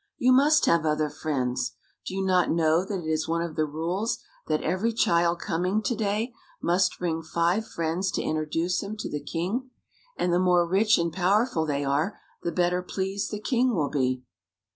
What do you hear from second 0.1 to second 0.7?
"You must